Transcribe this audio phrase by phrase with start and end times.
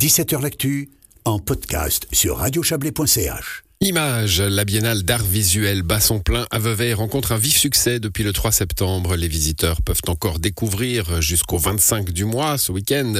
[0.00, 0.88] 17h L'actu,
[1.26, 3.64] en podcast sur radiochablais.ch.
[3.82, 8.24] Image, la biennale d'art visuel bat son plein à Vevey rencontre un vif succès depuis
[8.24, 9.14] le 3 septembre.
[9.14, 13.12] Les visiteurs peuvent encore découvrir jusqu'au 25 du mois, ce week-end,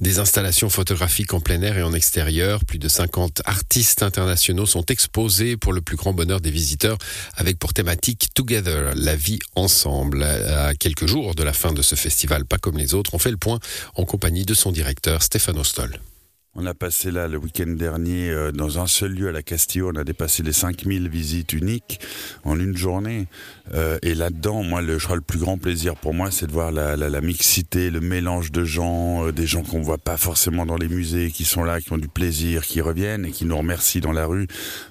[0.00, 2.64] des installations photographiques en plein air et en extérieur.
[2.64, 6.96] Plus de 50 artistes internationaux sont exposés pour le plus grand bonheur des visiteurs
[7.36, 10.22] avec pour thématique Together, la vie ensemble.
[10.22, 13.30] À quelques jours de la fin de ce festival, pas comme les autres, on fait
[13.30, 13.60] le point
[13.96, 16.00] en compagnie de son directeur Stéphane Stoll.
[16.54, 19.82] On a passé là le week-end dernier euh, dans un seul lieu à la Castille.
[19.82, 21.98] On a dépassé les 5000 visites uniques
[22.44, 23.26] en une journée.
[23.72, 26.52] Euh, et là-dedans, moi, le, je crois le plus grand plaisir pour moi, c'est de
[26.52, 30.18] voir la, la, la, mixité, le mélange de gens, euh, des gens qu'on voit pas
[30.18, 33.46] forcément dans les musées, qui sont là, qui ont du plaisir, qui reviennent et qui
[33.46, 34.46] nous remercient dans la rue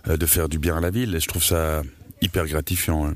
[0.07, 1.13] de faire du bien à la ville.
[1.13, 1.83] Et je trouve ça
[2.23, 3.05] hyper gratifiant.
[3.05, 3.13] Hein.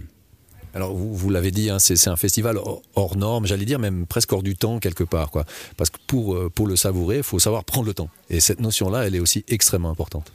[0.76, 2.60] Alors vous, vous l'avez dit, hein, c'est un festival
[2.96, 5.46] hors norme, j'allais dire même presque hors du temps quelque part, quoi.
[5.78, 8.10] Parce que pour, pour le savourer, il faut savoir prendre le temps.
[8.30, 10.32] Et cette notion-là, elle est aussi extrêmement importante.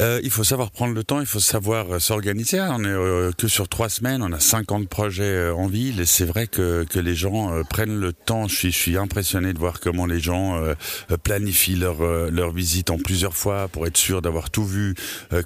[0.00, 2.58] Euh, il faut savoir prendre le temps, il faut savoir euh, s'organiser.
[2.60, 6.24] On est euh, que sur trois semaines, on a 50 projets en ville et c'est
[6.24, 8.48] vrai que, que les gens prennent le temps.
[8.48, 10.60] Je suis, impressionné de voir comment les gens
[11.22, 14.94] planifient leur, leur visite en plusieurs fois pour être sûr d'avoir tout vu,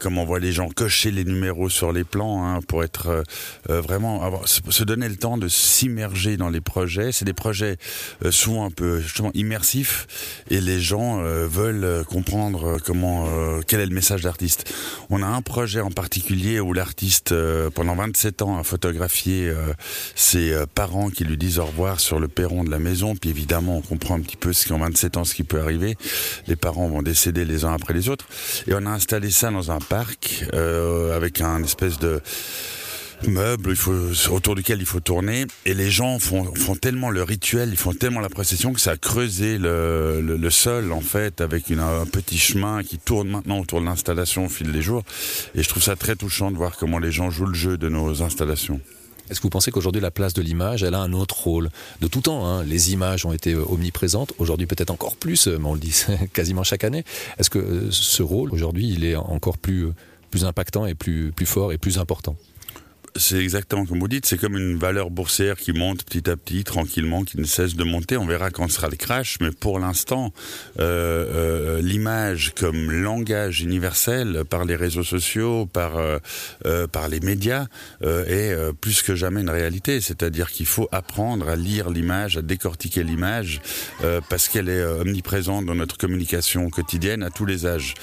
[0.01, 3.23] comment on voit les gens cocher les numéros sur les plans hein, pour être
[3.69, 7.13] vraiment se donner le temps de s'immerger dans les projets.
[7.13, 7.77] C'est des projets
[8.31, 13.29] souvent un peu justement immersifs et les gens veulent comprendre comment
[13.67, 14.44] quel est le message d'artiste
[15.11, 19.73] on a un projet en particulier où l'artiste, euh, pendant 27 ans, a photographié euh,
[20.15, 23.15] ses euh, parents qui lui disent au revoir sur le perron de la maison.
[23.17, 25.97] Puis évidemment, on comprend un petit peu ce qu'en 27 ans, ce qui peut arriver.
[26.47, 28.27] Les parents vont décéder les uns après les autres.
[28.67, 30.45] Et on a installé ça dans un parc
[31.15, 32.21] avec un espèce de
[33.29, 33.93] meuble il faut,
[34.31, 35.47] autour duquel il faut tourner.
[35.67, 38.97] Et les gens font, tellement le rituel, ils font tellement la procession que ça a
[38.97, 44.47] creusé le, sol, en fait, avec un petit chemin qui tourne maintenant autour de l'installation
[44.47, 45.03] au fil des jours.
[45.55, 47.89] Et je trouve ça très touchant de voir comment les gens jouent le jeu de
[47.89, 48.81] nos installations.
[49.31, 51.71] Est-ce que vous pensez qu'aujourd'hui la place de l'image, elle a un autre rôle
[52.03, 55.75] De tout temps, hein, les images ont été omniprésentes, aujourd'hui peut-être encore plus, mais on
[55.75, 56.05] le dit
[56.35, 57.05] quasiment chaque année.
[57.39, 59.89] Est-ce que ce rôle, aujourd'hui, il est encore plus,
[60.31, 62.37] plus impactant et plus, plus fort et plus important?
[63.17, 66.65] C'est exactement comme vous dites, c'est comme une valeur boursière qui monte petit à petit,
[66.65, 68.17] tranquillement, qui ne cesse de monter.
[68.17, 70.33] On verra quand sera le crash, mais pour l'instant,
[70.81, 76.19] euh, euh, l'image comme langage universel par les réseaux sociaux, par euh,
[76.89, 77.67] par les médias,
[78.03, 80.01] est plus que jamais une réalité.
[80.01, 83.61] C'est-à-dire qu'il faut apprendre à lire l'image, à décortiquer l'image,
[84.29, 87.95] parce qu'elle est omniprésente dans notre communication quotidienne à tous les âges.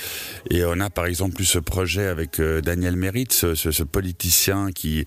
[0.50, 4.72] Et on a par exemple eu ce projet avec Daniel Mérit, ce, ce, ce politicien
[4.74, 5.01] qui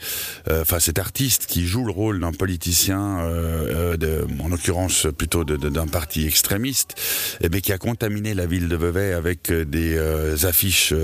[0.49, 5.45] Euh, enfin cet artiste qui joue le rôle d'un politicien, euh, euh, en l'occurrence plutôt
[5.45, 6.95] d'un parti extrémiste,
[7.41, 10.95] et bien qui a contaminé la ville de Vevey avec des affiches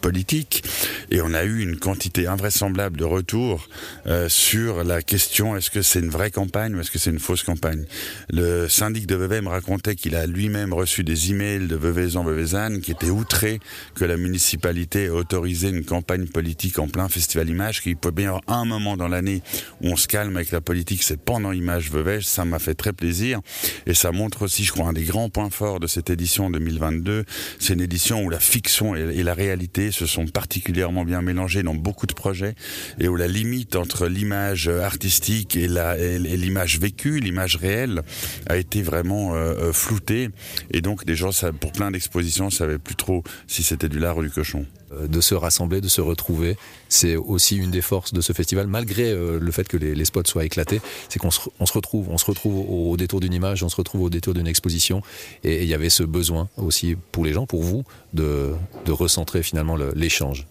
[0.00, 0.64] politiques.
[1.12, 3.68] Et on a eu une quantité invraisemblable de retours
[4.06, 7.18] euh, sur la question est-ce que c'est une vraie campagne ou est-ce que c'est une
[7.18, 7.84] fausse campagne?
[8.30, 12.80] Le syndic de Vevey me racontait qu'il a lui-même reçu des emails de Vevezan Vevezan
[12.80, 13.60] qui étaient outrés
[13.94, 18.24] que la municipalité ait autorisé une campagne politique en plein festival image qu'il peut bien
[18.24, 19.42] y avoir un moment dans l'année
[19.82, 22.94] où on se calme avec la politique, c'est pendant Image Vevey, ça m'a fait très
[22.94, 23.40] plaisir
[23.84, 27.26] et ça montre aussi, je crois, un des grands points forts de cette édition 2022,
[27.58, 31.74] c'est une édition où la fiction et la réalité se sont particulièrement bien mélangées dans
[31.74, 32.54] beaucoup de projets
[32.98, 38.02] et où la limite entre l'image artistique et l'image vécue, l'image réelle
[38.46, 40.30] a été vraiment euh, euh, floutée
[40.70, 41.30] et donc des gens,
[41.60, 44.66] pour plein d'expositions, savaient plus trop si c'était du lard ou du cochon.
[44.92, 46.56] Euh, de se rassembler, de se retrouver.
[46.88, 50.22] C'est aussi une des forces de ce festival, malgré euh, le fait que les, spots
[50.26, 51.40] soient éclatés, c'est qu'on se,
[51.72, 55.02] retrouve, on se retrouve au, détour d'une image, on se retrouve au détour d'une exposition,
[55.44, 58.54] et il y avait ce besoin aussi pour les gens, pour vous, de
[58.88, 60.46] recentrer finalement l'échange.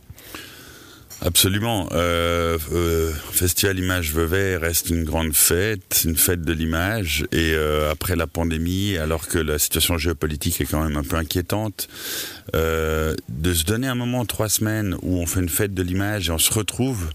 [1.24, 1.88] Absolument.
[1.92, 7.26] Euh, euh, Festival Image Vevey reste une grande fête, une fête de l'image.
[7.32, 11.18] Et euh, après la pandémie, alors que la situation géopolitique est quand même un peu
[11.18, 11.88] inquiétante,
[12.54, 16.32] de se donner un moment, trois semaines, où on fait une fête de l'image et
[16.32, 17.12] on se retrouve,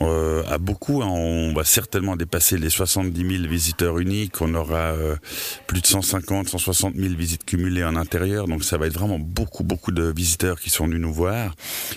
[0.00, 1.02] euh, à beaucoup.
[1.02, 4.40] Hein, on va certainement dépasser les 70 000 visiteurs uniques.
[4.40, 5.16] On aura euh,
[5.66, 8.48] plus de 150, 160 000 visites cumulées en intérieur.
[8.48, 11.54] Donc ça va être vraiment beaucoup, beaucoup de visiteurs qui sont venus nous voir.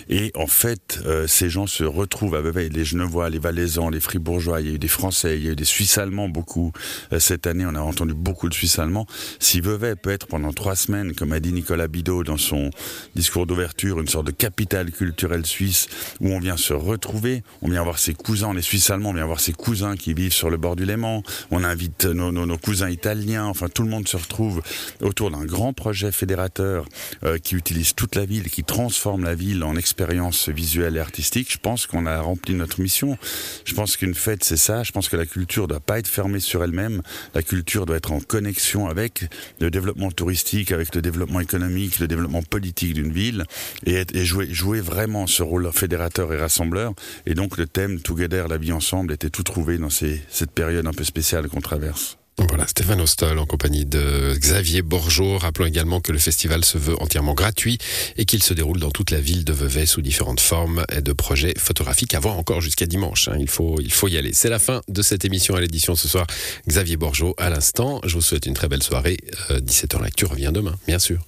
[0.08, 2.68] Et en fait, euh, ces gens se retrouvent à Vevey.
[2.68, 4.60] Les Genevois, les Valaisans, les Fribourgeois.
[4.60, 6.72] Il y a eu des Français, il y a eu des Suisses allemands beaucoup.
[7.12, 9.06] Euh, cette année, on a entendu beaucoup de Suisses allemands.
[9.38, 12.70] Si Vevey peut être pendant trois semaines, comme a dit Nicolas Bidot dans son
[13.14, 15.88] discours d'ouverture, une sorte de capitale culturelle suisse
[16.20, 19.24] où on vient se retrouver, on vient ses cousins, on est suisse allemand, on vient
[19.26, 21.22] voir ses cousins qui vivent sur le bord du Léman.
[21.50, 23.44] On invite nos, cousins italiens.
[23.46, 24.62] Enfin, tout le monde se retrouve
[25.00, 26.86] autour d'un grand projet fédérateur
[27.24, 31.52] euh, qui utilise toute la ville, qui transforme la ville en expérience visuelle et artistique.
[31.52, 33.16] Je pense qu'on a rempli notre mission.
[33.64, 34.82] Je pense qu'une fête, c'est ça.
[34.82, 37.02] Je pense que la culture doit pas être fermée sur elle-même.
[37.34, 39.24] La culture doit être en connexion avec
[39.60, 43.44] le développement touristique, avec le développement économique, le développement politique d'une ville
[43.84, 46.94] et, être- et jouer, jouer vraiment ce rôle fédérateur et rassembleur.
[47.26, 50.94] Et donc le thème Together, la vie ensemble, était tout trouvé dans cette période un
[50.94, 52.16] peu spéciale qu'on traverse.
[52.38, 55.36] Voilà, Stéphane Ostol en compagnie de Xavier Borgeot.
[55.36, 57.76] Rappelons également que le festival se veut entièrement gratuit
[58.16, 61.12] et qu'il se déroule dans toute la ville de Vevey sous différentes formes et de
[61.12, 63.28] projets photographiques voir encore jusqu'à dimanche.
[63.28, 63.36] hein.
[63.38, 64.32] Il faut, il faut y aller.
[64.32, 66.26] C'est la fin de cette émission à l'édition ce soir.
[66.66, 68.00] Xavier Borgeot à l'instant.
[68.06, 69.18] Je vous souhaite une très belle soirée.
[69.50, 71.18] Euh, 17h L'actu revient demain, bien sûr.